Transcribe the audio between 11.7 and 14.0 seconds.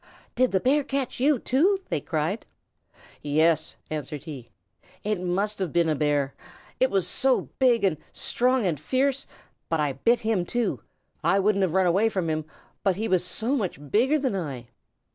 run away from him, only he was so much